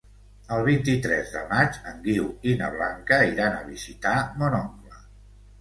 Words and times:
El 0.53 0.63
vint-i-tres 0.67 1.33
de 1.33 1.43
maig 1.51 1.77
en 1.91 2.01
Guiu 2.07 2.25
i 2.53 2.55
na 2.63 2.71
Blanca 2.79 3.21
iran 3.35 3.59
a 3.61 3.69
visitar 3.71 4.15
mon 4.41 4.59
oncle. 4.65 4.99